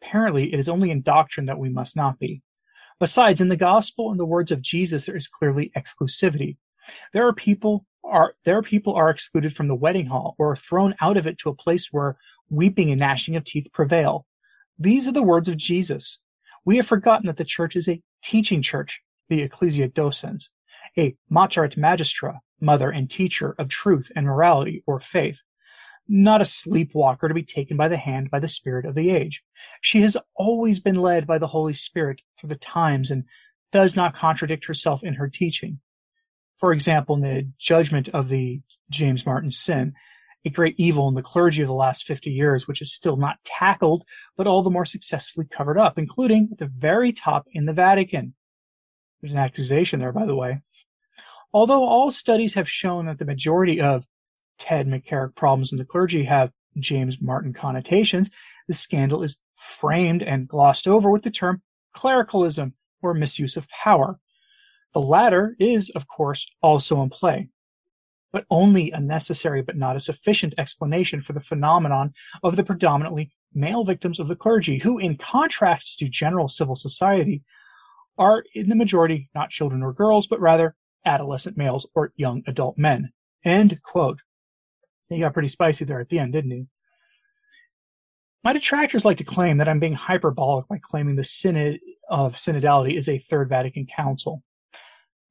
Apparently, 0.00 0.52
it 0.54 0.60
is 0.60 0.68
only 0.68 0.92
in 0.92 1.02
doctrine 1.02 1.46
that 1.46 1.58
we 1.58 1.68
must 1.68 1.96
not 1.96 2.18
be. 2.20 2.40
Besides, 3.00 3.40
in 3.40 3.48
the 3.48 3.56
gospel 3.56 4.10
and 4.10 4.18
the 4.18 4.24
words 4.24 4.50
of 4.50 4.62
Jesus, 4.62 5.06
there 5.06 5.16
is 5.16 5.28
clearly 5.28 5.70
exclusivity. 5.76 6.56
There 7.12 7.26
are 7.26 7.32
people 7.32 7.86
are 8.04 8.32
there 8.44 8.62
people 8.62 8.94
are 8.94 9.10
excluded 9.10 9.52
from 9.52 9.68
the 9.68 9.74
wedding 9.74 10.06
hall 10.06 10.34
or 10.38 10.52
are 10.52 10.56
thrown 10.56 10.94
out 11.00 11.16
of 11.16 11.26
it 11.26 11.38
to 11.38 11.50
a 11.50 11.54
place 11.54 11.88
where 11.92 12.16
weeping 12.48 12.90
and 12.90 13.00
gnashing 13.00 13.36
of 13.36 13.44
teeth 13.44 13.68
prevail. 13.72 14.26
These 14.78 15.06
are 15.06 15.12
the 15.12 15.22
words 15.22 15.48
of 15.48 15.56
Jesus. 15.56 16.18
We 16.64 16.76
have 16.76 16.86
forgotten 16.86 17.26
that 17.26 17.36
the 17.36 17.44
church 17.44 17.76
is 17.76 17.88
a 17.88 18.02
teaching 18.22 18.62
church, 18.62 19.00
the 19.28 19.42
ecclesia 19.42 19.88
docens, 19.88 20.44
a 20.96 21.16
mater 21.28 21.64
et 21.64 21.76
magistra, 21.76 22.38
mother 22.60 22.90
and 22.90 23.10
teacher 23.10 23.54
of 23.58 23.68
truth 23.68 24.10
and 24.16 24.26
morality 24.26 24.82
or 24.86 25.00
faith, 25.00 25.40
not 26.08 26.40
a 26.40 26.46
sleepwalker 26.46 27.28
to 27.28 27.34
be 27.34 27.42
taken 27.42 27.76
by 27.76 27.88
the 27.88 27.96
hand 27.96 28.30
by 28.30 28.40
the 28.40 28.48
spirit 28.48 28.86
of 28.86 28.94
the 28.94 29.10
age. 29.10 29.42
She 29.82 30.00
has 30.02 30.16
always 30.34 30.80
been 30.80 30.96
led 30.96 31.26
by 31.26 31.38
the 31.38 31.48
Holy 31.48 31.74
Spirit 31.74 32.22
through 32.38 32.48
the 32.48 32.56
times 32.56 33.10
and 33.10 33.24
does 33.72 33.94
not 33.94 34.14
contradict 34.14 34.66
herself 34.66 35.04
in 35.04 35.14
her 35.14 35.28
teaching. 35.28 35.80
For 36.56 36.72
example, 36.72 37.16
in 37.16 37.22
the 37.22 37.48
judgment 37.60 38.08
of 38.08 38.28
the 38.28 38.62
James 38.90 39.26
Martin 39.26 39.50
sin, 39.50 39.92
a 40.44 40.50
great 40.50 40.74
evil 40.78 41.08
in 41.08 41.14
the 41.14 41.22
clergy 41.22 41.62
of 41.62 41.68
the 41.68 41.74
last 41.74 42.04
50 42.04 42.30
years, 42.30 42.66
which 42.66 42.80
is 42.80 42.94
still 42.94 43.16
not 43.16 43.36
tackled, 43.44 44.02
but 44.36 44.46
all 44.46 44.62
the 44.62 44.70
more 44.70 44.84
successfully 44.84 45.46
covered 45.46 45.78
up, 45.78 45.98
including 45.98 46.48
at 46.52 46.58
the 46.58 46.70
very 46.74 47.12
top 47.12 47.46
in 47.52 47.66
the 47.66 47.72
Vatican. 47.72 48.34
There's 49.20 49.32
an 49.32 49.38
accusation 49.38 50.00
there, 50.00 50.12
by 50.12 50.26
the 50.26 50.36
way. 50.36 50.62
Although 51.52 51.84
all 51.84 52.10
studies 52.10 52.54
have 52.54 52.68
shown 52.68 53.06
that 53.06 53.18
the 53.18 53.24
majority 53.24 53.80
of 53.80 54.06
Ted 54.58 54.86
McCarrick 54.86 55.34
problems 55.34 55.72
in 55.72 55.78
the 55.78 55.84
clergy 55.84 56.24
have 56.24 56.50
James 56.78 57.20
Martin 57.20 57.52
connotations, 57.52 58.30
the 58.68 58.74
scandal 58.74 59.22
is 59.22 59.36
framed 59.54 60.22
and 60.22 60.46
glossed 60.46 60.86
over 60.86 61.10
with 61.10 61.22
the 61.22 61.30
term 61.30 61.62
clericalism 61.94 62.74
or 63.02 63.14
misuse 63.14 63.56
of 63.56 63.68
power. 63.70 64.18
The 64.94 65.00
latter 65.00 65.56
is, 65.58 65.90
of 65.90 66.06
course, 66.06 66.46
also 66.62 67.02
in 67.02 67.10
play, 67.10 67.48
but 68.32 68.46
only 68.50 68.90
a 68.90 69.00
necessary 69.00 69.62
but 69.62 69.76
not 69.76 69.96
a 69.96 70.00
sufficient 70.00 70.54
explanation 70.58 71.22
for 71.22 71.32
the 71.32 71.40
phenomenon 71.40 72.12
of 72.42 72.56
the 72.56 72.64
predominantly 72.64 73.32
male 73.54 73.84
victims 73.84 74.20
of 74.20 74.28
the 74.28 74.36
clergy, 74.36 74.78
who, 74.78 74.98
in 74.98 75.16
contrast 75.16 75.98
to 75.98 76.08
general 76.08 76.48
civil 76.48 76.76
society, 76.76 77.42
are 78.18 78.44
in 78.54 78.68
the 78.68 78.76
majority 78.76 79.30
not 79.34 79.50
children 79.50 79.82
or 79.82 79.92
girls, 79.92 80.26
but 80.26 80.40
rather 80.40 80.74
adolescent 81.04 81.56
males 81.56 81.86
or 81.94 82.12
young 82.16 82.42
adult 82.46 82.76
men. 82.76 83.12
End 83.44 83.80
quote. 83.82 84.20
He 85.08 85.20
got 85.20 85.32
pretty 85.32 85.48
spicy 85.48 85.84
there 85.84 86.00
at 86.00 86.08
the 86.08 86.18
end, 86.18 86.32
didn't 86.32 86.50
he? 86.50 86.66
My 88.44 88.52
detractors 88.52 89.04
like 89.04 89.18
to 89.18 89.24
claim 89.24 89.58
that 89.58 89.68
I'm 89.68 89.80
being 89.80 89.94
hyperbolic 89.94 90.68
by 90.68 90.78
claiming 90.80 91.16
the 91.16 91.24
Synod 91.24 91.80
of 92.08 92.34
Synodality 92.34 92.96
is 92.96 93.08
a 93.08 93.18
Third 93.18 93.48
Vatican 93.48 93.86
Council. 93.86 94.42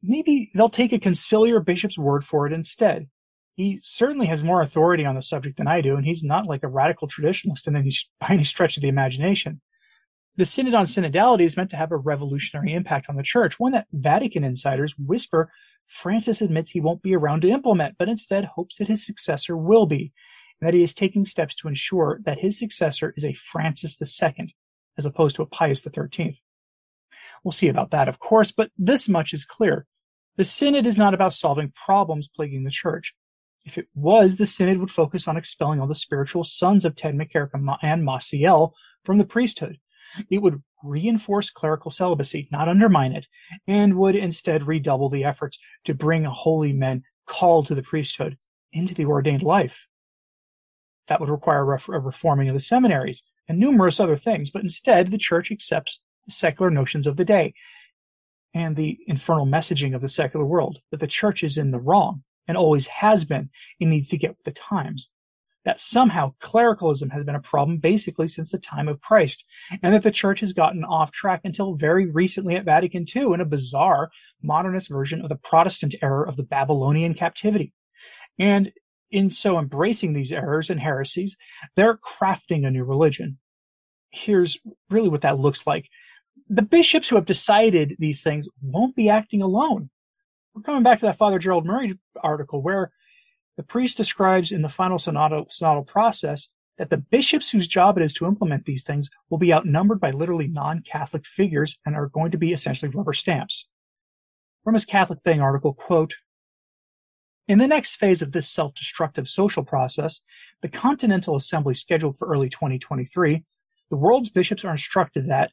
Maybe 0.03 0.49
they'll 0.53 0.69
take 0.69 0.93
a 0.93 0.99
conciliar 0.99 1.63
bishop's 1.63 1.97
word 1.97 2.23
for 2.23 2.45
it 2.45 2.53
instead. 2.53 3.07
He 3.55 3.79
certainly 3.81 4.27
has 4.27 4.43
more 4.43 4.61
authority 4.61 5.05
on 5.05 5.15
the 5.15 5.21
subject 5.21 5.57
than 5.57 5.67
I 5.67 5.81
do, 5.81 5.95
and 5.95 6.05
he's 6.05 6.23
not 6.23 6.45
like 6.45 6.63
a 6.63 6.67
radical 6.67 7.07
traditionalist 7.07 7.67
in 7.67 7.75
any, 7.75 7.91
by 8.19 8.27
any 8.29 8.43
stretch 8.43 8.77
of 8.77 8.83
the 8.83 8.89
imagination. 8.89 9.61
The 10.35 10.45
Synod 10.45 10.75
on 10.75 10.85
Synodality 10.85 11.45
is 11.45 11.57
meant 11.57 11.71
to 11.71 11.77
have 11.77 11.91
a 11.91 11.97
revolutionary 11.97 12.73
impact 12.73 13.07
on 13.09 13.15
the 13.15 13.23
church, 13.23 13.59
one 13.59 13.71
that 13.71 13.87
Vatican 13.91 14.43
insiders 14.43 14.93
whisper 14.99 15.51
Francis 15.87 16.41
admits 16.41 16.69
he 16.69 16.81
won't 16.81 17.01
be 17.01 17.15
around 17.15 17.41
to 17.41 17.49
implement, 17.49 17.95
but 17.97 18.09
instead 18.09 18.45
hopes 18.45 18.77
that 18.77 18.89
his 18.89 19.05
successor 19.05 19.57
will 19.57 19.85
be, 19.85 20.11
and 20.59 20.67
that 20.67 20.73
he 20.73 20.83
is 20.83 20.93
taking 20.93 21.25
steps 21.25 21.55
to 21.55 21.67
ensure 21.67 22.19
that 22.25 22.39
his 22.39 22.59
successor 22.59 23.13
is 23.15 23.23
a 23.23 23.33
Francis 23.33 23.97
II, 24.01 24.53
as 24.97 25.05
opposed 25.05 25.37
to 25.37 25.41
a 25.41 25.47
Pius 25.47 25.83
XIII. 25.83 26.39
We'll 27.43 27.51
see 27.51 27.67
about 27.67 27.91
that, 27.91 28.09
of 28.09 28.19
course, 28.19 28.51
but 28.51 28.71
this 28.77 29.07
much 29.07 29.33
is 29.33 29.45
clear. 29.45 29.85
The 30.35 30.43
Synod 30.43 30.85
is 30.85 30.97
not 30.97 31.13
about 31.13 31.33
solving 31.33 31.71
problems 31.71 32.29
plaguing 32.35 32.63
the 32.63 32.69
church. 32.69 33.13
If 33.63 33.77
it 33.77 33.87
was, 33.95 34.37
the 34.37 34.45
Synod 34.45 34.79
would 34.79 34.91
focus 34.91 35.27
on 35.27 35.37
expelling 35.37 35.79
all 35.79 35.87
the 35.87 35.95
spiritual 35.95 36.43
sons 36.43 36.85
of 36.85 36.95
Ted 36.95 37.15
McCarrick 37.15 37.49
and 37.53 38.03
Maciel 38.03 38.73
from 39.03 39.17
the 39.17 39.25
priesthood. 39.25 39.77
It 40.29 40.41
would 40.41 40.61
reinforce 40.83 41.49
clerical 41.49 41.91
celibacy, 41.91 42.47
not 42.51 42.69
undermine 42.69 43.13
it, 43.13 43.27
and 43.67 43.97
would 43.97 44.15
instead 44.15 44.67
redouble 44.67 45.09
the 45.09 45.23
efforts 45.23 45.57
to 45.85 45.93
bring 45.93 46.23
holy 46.23 46.73
men 46.73 47.03
called 47.27 47.67
to 47.67 47.75
the 47.75 47.83
priesthood 47.83 48.37
into 48.71 48.93
the 48.93 49.05
ordained 49.05 49.43
life. 49.43 49.87
That 51.07 51.19
would 51.19 51.29
require 51.29 51.61
a 51.61 51.99
reforming 51.99 52.49
of 52.49 52.53
the 52.53 52.59
seminaries 52.59 53.23
and 53.47 53.59
numerous 53.59 53.99
other 53.99 54.17
things, 54.17 54.51
but 54.51 54.61
instead 54.61 55.09
the 55.09 55.17
church 55.17 55.51
accepts 55.51 55.99
the 56.25 56.33
secular 56.33 56.69
notions 56.69 57.07
of 57.07 57.17
the 57.17 57.25
day 57.25 57.53
and 58.53 58.75
the 58.75 58.97
infernal 59.07 59.45
messaging 59.45 59.95
of 59.95 60.01
the 60.01 60.09
secular 60.09 60.45
world 60.45 60.79
that 60.91 60.99
the 60.99 61.07
church 61.07 61.43
is 61.43 61.57
in 61.57 61.71
the 61.71 61.79
wrong 61.79 62.23
and 62.47 62.57
always 62.57 62.87
has 62.87 63.25
been. 63.25 63.49
It 63.79 63.85
needs 63.85 64.07
to 64.09 64.17
get 64.17 64.31
with 64.31 64.43
the 64.43 64.51
times 64.51 65.09
that 65.67 65.81
somehow 65.81 66.33
clericalism 66.39 67.09
has 67.09 67.25
been 67.25 67.35
a 67.35 67.41
problem 67.41 67.77
basically 67.77 68.29
since 68.29 68.53
the 68.53 68.57
time 68.57 68.87
of 68.87 69.01
Christ, 69.01 69.43
and 69.83 69.93
that 69.93 70.01
the 70.01 70.11
church 70.11 70.39
has 70.39 70.53
gotten 70.53 70.85
off 70.85 71.11
track 71.11 71.41
until 71.43 71.75
very 71.75 72.09
recently 72.09 72.55
at 72.55 72.63
Vatican 72.63 73.05
II 73.13 73.33
in 73.33 73.41
a 73.41 73.45
bizarre 73.45 74.09
modernist 74.41 74.87
version 74.87 75.21
of 75.21 75.27
the 75.27 75.35
Protestant 75.35 75.93
error 76.01 76.25
of 76.25 76.37
the 76.37 76.43
Babylonian 76.43 77.15
captivity. 77.15 77.73
And 78.39 78.71
in 79.11 79.29
so 79.29 79.59
embracing 79.59 80.13
these 80.13 80.31
errors 80.31 80.69
and 80.69 80.79
heresies, 80.79 81.35
they're 81.75 81.97
crafting 81.97 82.65
a 82.65 82.71
new 82.71 82.85
religion. 82.85 83.37
Here's 84.09 84.57
really 84.89 85.09
what 85.09 85.23
that 85.23 85.37
looks 85.37 85.67
like. 85.67 85.89
The 86.47 86.61
bishops 86.61 87.09
who 87.09 87.17
have 87.17 87.25
decided 87.25 87.97
these 87.99 88.23
things 88.23 88.47
won't 88.61 88.95
be 88.95 89.09
acting 89.09 89.41
alone. 89.41 89.89
We're 90.55 90.61
coming 90.61 90.83
back 90.83 90.99
to 90.99 91.07
that 91.07 91.17
Father 91.17 91.39
Gerald 91.39 91.65
Murray 91.65 91.99
article 92.23 92.61
where 92.61 92.93
the 93.57 93.63
priest 93.63 93.97
describes 93.97 94.51
in 94.51 94.61
the 94.61 94.69
final 94.69 94.97
synodal, 94.97 95.47
synodal 95.49 95.85
process 95.85 96.49
that 96.77 96.91
the 96.91 96.97
bishops 96.97 97.49
whose 97.49 97.67
job 97.67 97.97
it 97.97 98.03
is 98.03 98.13
to 98.13 98.27
implement 98.27 98.65
these 98.65 98.83
things 98.83 99.09
will 99.29 99.39
be 99.39 99.51
outnumbered 99.51 99.99
by 99.99 100.11
literally 100.11 100.47
non-Catholic 100.47 101.25
figures 101.25 101.75
and 101.85 101.95
are 101.95 102.07
going 102.07 102.31
to 102.31 102.37
be 102.37 102.53
essentially 102.53 102.91
rubber 102.93 103.13
stamps. 103.13 103.67
From 104.63 104.75
his 104.75 104.85
Catholic 104.85 105.19
Thing 105.23 105.41
article, 105.41 105.73
quote, 105.73 106.13
in 107.47 107.59
the 107.59 107.67
next 107.67 107.95
phase 107.95 108.21
of 108.21 108.33
this 108.33 108.49
self-destructive 108.49 109.27
social 109.27 109.63
process, 109.63 110.19
the 110.61 110.67
Continental 110.67 111.35
Assembly 111.35 111.73
scheduled 111.73 112.17
for 112.17 112.27
early 112.27 112.49
2023, 112.49 113.43
the 113.89 113.97
world's 113.97 114.29
bishops 114.29 114.65
are 114.65 114.71
instructed 114.71 115.27
that 115.27 115.51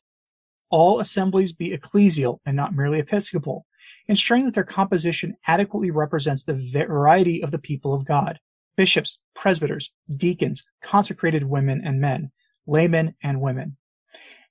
all 0.70 0.99
assemblies 0.99 1.52
be 1.52 1.70
ecclesial 1.70 2.38
and 2.44 2.56
not 2.56 2.75
merely 2.75 2.99
episcopal, 2.99 3.64
ensuring 4.09 4.45
that 4.45 4.55
their 4.55 4.64
composition 4.64 5.37
adequately 5.47 5.91
represents 5.91 6.45
the 6.45 6.55
variety 6.73 7.43
of 7.43 7.50
the 7.50 7.59
people 7.59 7.95
of 7.95 8.05
God 8.05 8.38
bishops, 8.76 9.19
presbyters, 9.35 9.93
deacons, 10.17 10.64
consecrated 10.83 11.45
women 11.45 11.81
and 11.85 12.00
men, 12.00 12.33
laymen 12.67 13.14
and 13.23 13.41
women. 13.41 13.76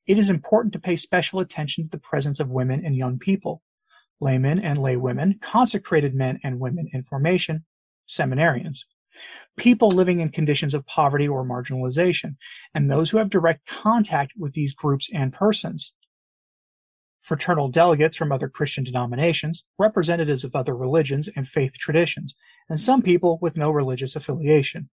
It 0.08 0.18
is 0.18 0.30
important 0.30 0.74
to 0.74 0.80
pay 0.80 0.96
special 0.96 1.40
attention 1.40 1.86
to 1.86 1.90
the 1.90 1.98
presence 1.98 2.40
of 2.40 2.50
women 2.50 2.86
and 2.86 2.96
young 2.96 3.20
people, 3.20 3.62
laymen 4.20 4.60
and 4.60 4.80
laywomen, 4.80 5.42
consecrated 5.42 6.14
men 6.14 6.40
and 6.44 6.60
women 6.60 6.90
in 6.94 7.04
formation, 7.04 7.66
seminarians, 8.08 8.80
people 9.58 9.90
living 9.90 10.20
in 10.20 10.30
conditions 10.30 10.74
of 10.74 10.86
poverty 10.86 11.28
or 11.28 11.46
marginalization, 11.46 12.36
and 12.74 12.90
those 12.90 13.10
who 13.10 13.18
have 13.18 13.30
direct 13.30 13.68
contact 13.68 14.34
with 14.38 14.54
these 14.54 14.74
groups 14.74 15.10
and 15.14 15.34
persons 15.34 15.94
fraternal 17.24 17.70
delegates 17.70 18.18
from 18.18 18.32
other 18.32 18.50
Christian 18.50 18.84
denominations, 18.84 19.64
representatives 19.80 20.44
of 20.44 20.56
other 20.56 20.76
religions 20.76 21.30
and 21.36 21.48
faith 21.48 21.78
traditions, 21.80 22.36
and 22.70 22.80
some 22.80 23.02
people 23.02 23.40
with 23.42 23.58
no 23.58 23.72
religious 23.72 24.16
affiliation. 24.16 24.90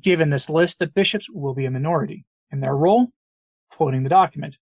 Given 0.00 0.30
this 0.30 0.48
list, 0.48 0.78
the 0.78 0.86
bishops 0.86 1.26
will 1.28 1.54
be 1.54 1.66
a 1.66 1.70
minority. 1.70 2.24
In 2.52 2.60
their 2.60 2.76
role, 2.76 3.08
quoting 3.70 4.04
the 4.04 4.08
document, 4.08 4.56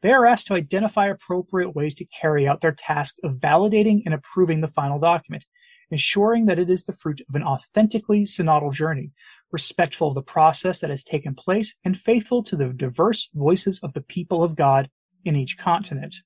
they 0.00 0.12
are 0.12 0.26
asked 0.26 0.46
to 0.46 0.54
identify 0.54 1.08
appropriate 1.08 1.74
ways 1.74 1.94
to 1.96 2.06
carry 2.20 2.48
out 2.48 2.62
their 2.62 2.72
task 2.72 3.16
of 3.22 3.36
validating 3.36 4.02
and 4.06 4.14
approving 4.14 4.62
the 4.62 4.68
final 4.68 4.98
document, 4.98 5.44
ensuring 5.90 6.46
that 6.46 6.58
it 6.58 6.70
is 6.70 6.84
the 6.84 6.92
fruit 6.92 7.20
of 7.28 7.34
an 7.34 7.42
authentically 7.42 8.24
synodal 8.24 8.72
journey, 8.72 9.12
respectful 9.52 10.08
of 10.08 10.14
the 10.14 10.22
process 10.22 10.80
that 10.80 10.90
has 10.90 11.04
taken 11.04 11.34
place 11.34 11.74
and 11.84 11.98
faithful 11.98 12.42
to 12.44 12.56
the 12.56 12.68
diverse 12.68 13.28
voices 13.34 13.78
of 13.82 13.92
the 13.92 14.00
people 14.00 14.42
of 14.42 14.56
God 14.56 14.88
in 15.24 15.36
each 15.36 15.56
continent. 15.58 16.16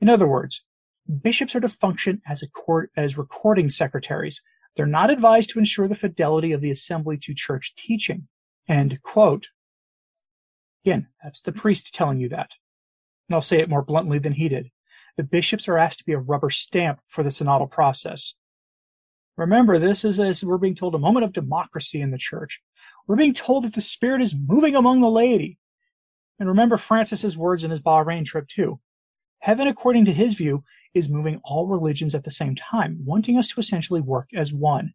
In 0.00 0.08
other 0.08 0.26
words, 0.26 0.62
bishops 1.22 1.54
are 1.54 1.60
to 1.60 1.68
function 1.68 2.22
as, 2.26 2.42
court, 2.54 2.90
as 2.96 3.18
recording 3.18 3.70
secretaries. 3.70 4.40
They're 4.76 4.86
not 4.86 5.10
advised 5.10 5.50
to 5.50 5.58
ensure 5.58 5.86
the 5.86 5.94
fidelity 5.94 6.52
of 6.52 6.60
the 6.60 6.70
assembly 6.70 7.18
to 7.22 7.34
church 7.34 7.74
teaching. 7.76 8.28
End 8.68 9.00
quote. 9.02 9.48
Again, 10.84 11.08
that's 11.22 11.40
the 11.40 11.52
priest 11.52 11.94
telling 11.94 12.18
you 12.18 12.28
that. 12.30 12.50
And 13.28 13.34
I'll 13.34 13.42
say 13.42 13.58
it 13.58 13.68
more 13.68 13.82
bluntly 13.82 14.18
than 14.18 14.32
he 14.32 14.48
did. 14.48 14.70
the 15.16 15.22
bishops 15.22 15.68
are 15.68 15.78
asked 15.78 15.98
to 15.98 16.04
be 16.04 16.12
a 16.12 16.18
rubber 16.18 16.50
stamp 16.50 17.00
for 17.06 17.22
the 17.22 17.30
synodal 17.30 17.70
process. 17.70 18.34
Remember, 19.36 19.78
this 19.78 20.04
is, 20.04 20.20
as 20.20 20.44
we're 20.44 20.58
being 20.58 20.74
told, 20.74 20.94
a 20.94 20.98
moment 20.98 21.24
of 21.24 21.32
democracy 21.32 22.00
in 22.00 22.10
the 22.10 22.18
church. 22.18 22.60
We're 23.06 23.16
being 23.16 23.34
told 23.34 23.64
that 23.64 23.74
the 23.74 23.80
Spirit 23.80 24.22
is 24.22 24.34
moving 24.34 24.76
among 24.76 25.00
the 25.00 25.10
laity. 25.10 25.58
And 26.42 26.48
remember 26.48 26.76
Francis's 26.76 27.38
words 27.38 27.62
in 27.62 27.70
his 27.70 27.80
Bahrain 27.80 28.24
trip 28.24 28.48
too. 28.48 28.80
Heaven, 29.38 29.68
according 29.68 30.06
to 30.06 30.12
his 30.12 30.34
view, 30.34 30.64
is 30.92 31.08
moving 31.08 31.40
all 31.44 31.68
religions 31.68 32.16
at 32.16 32.24
the 32.24 32.32
same 32.32 32.56
time, 32.56 32.98
wanting 33.04 33.38
us 33.38 33.50
to 33.50 33.60
essentially 33.60 34.00
work 34.00 34.28
as 34.34 34.52
one. 34.52 34.94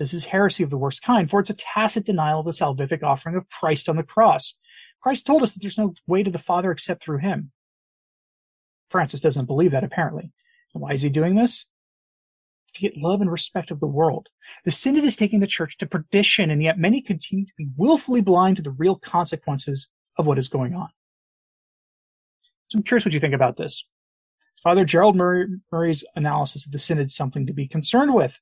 This 0.00 0.12
is 0.12 0.24
heresy 0.24 0.64
of 0.64 0.70
the 0.70 0.76
worst 0.76 1.02
kind, 1.02 1.30
for 1.30 1.38
it's 1.38 1.50
a 1.50 1.54
tacit 1.54 2.04
denial 2.04 2.40
of 2.40 2.46
the 2.46 2.50
salvific 2.50 3.04
offering 3.04 3.36
of 3.36 3.48
Christ 3.48 3.88
on 3.88 3.94
the 3.94 4.02
cross. 4.02 4.54
Christ 5.00 5.24
told 5.24 5.44
us 5.44 5.52
that 5.52 5.60
there's 5.60 5.78
no 5.78 5.94
way 6.08 6.24
to 6.24 6.32
the 6.32 6.36
Father 6.36 6.72
except 6.72 7.04
through 7.04 7.18
him. 7.18 7.52
Francis 8.90 9.20
doesn't 9.20 9.46
believe 9.46 9.70
that, 9.70 9.84
apparently. 9.84 10.32
And 10.74 10.82
why 10.82 10.94
is 10.94 11.02
he 11.02 11.10
doing 11.10 11.36
this? 11.36 11.64
To 12.74 12.80
get 12.80 12.96
love 12.96 13.20
and 13.20 13.30
respect 13.30 13.70
of 13.70 13.78
the 13.78 13.86
world. 13.86 14.30
The 14.64 14.72
synod 14.72 15.04
is 15.04 15.16
taking 15.16 15.38
the 15.38 15.46
church 15.46 15.78
to 15.78 15.86
perdition, 15.86 16.50
and 16.50 16.60
yet 16.60 16.76
many 16.76 17.02
continue 17.02 17.46
to 17.46 17.52
be 17.56 17.68
willfully 17.76 18.20
blind 18.20 18.56
to 18.56 18.62
the 18.62 18.72
real 18.72 18.96
consequences 18.96 19.86
of 20.18 20.26
what 20.26 20.38
is 20.38 20.48
going 20.48 20.74
on. 20.74 20.88
So 22.68 22.78
I'm 22.78 22.82
curious 22.82 23.04
what 23.04 23.14
you 23.14 23.20
think 23.20 23.34
about 23.34 23.56
this. 23.56 23.84
Father 24.62 24.84
Gerald 24.84 25.16
Murray, 25.16 25.46
Murray's 25.70 26.04
analysis 26.16 26.66
of 26.66 26.72
the 26.72 26.78
synod 26.78 27.10
something 27.10 27.46
to 27.46 27.52
be 27.52 27.68
concerned 27.68 28.14
with, 28.14 28.40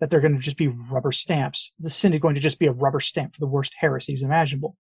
that 0.00 0.10
they're 0.10 0.20
going 0.20 0.36
to 0.36 0.42
just 0.42 0.56
be 0.56 0.68
rubber 0.68 1.12
stamps. 1.12 1.72
The 1.78 1.90
synod 1.90 2.20
going 2.20 2.34
to 2.34 2.40
just 2.40 2.58
be 2.58 2.66
a 2.66 2.72
rubber 2.72 3.00
stamp 3.00 3.34
for 3.34 3.40
the 3.40 3.46
worst 3.46 3.72
heresies 3.78 4.22
imaginable. 4.22 4.76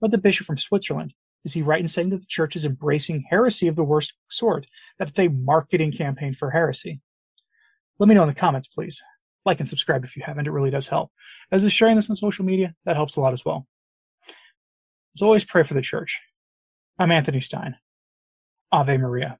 But 0.00 0.10
the 0.10 0.18
bishop 0.18 0.46
from 0.46 0.58
Switzerland, 0.58 1.14
is 1.44 1.52
he 1.52 1.62
right 1.62 1.80
in 1.80 1.88
saying 1.88 2.10
that 2.10 2.20
the 2.20 2.26
church 2.26 2.56
is 2.56 2.64
embracing 2.64 3.24
heresy 3.30 3.66
of 3.68 3.76
the 3.76 3.84
worst 3.84 4.12
sort? 4.30 4.66
That 4.98 5.08
it's 5.08 5.18
a 5.18 5.28
marketing 5.28 5.92
campaign 5.92 6.34
for 6.34 6.50
heresy? 6.50 7.00
Let 7.98 8.08
me 8.08 8.14
know 8.14 8.22
in 8.22 8.28
the 8.28 8.34
comments, 8.34 8.68
please. 8.68 9.00
Like 9.44 9.60
and 9.60 9.68
subscribe 9.68 10.04
if 10.04 10.16
you 10.16 10.22
haven't. 10.24 10.46
It 10.46 10.52
really 10.52 10.70
does 10.70 10.88
help. 10.88 11.10
As 11.50 11.64
is 11.64 11.72
sharing 11.72 11.96
this 11.96 12.10
on 12.10 12.16
social 12.16 12.44
media, 12.44 12.74
that 12.84 12.96
helps 12.96 13.16
a 13.16 13.20
lot 13.20 13.32
as 13.32 13.44
well. 13.44 13.66
As 15.16 15.22
always, 15.22 15.44
pray 15.44 15.62
for 15.62 15.74
the 15.74 15.82
church. 15.82 16.18
I'm 16.98 17.10
Anthony 17.10 17.40
Stine. 17.40 17.76
Ave 18.72 18.96
Maria. 18.98 19.38